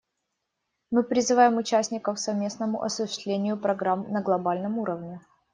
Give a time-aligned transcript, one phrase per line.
[0.89, 5.21] Мы призываем участников к совместному осуществлению программ на глобальном уровне.